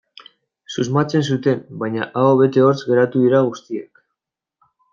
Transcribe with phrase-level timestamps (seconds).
[0.75, 4.05] Susmatzen zuten, baina aho bete hortz geratu dira guztiak.